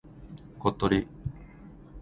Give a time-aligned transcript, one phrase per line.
[0.57, 1.07] ことり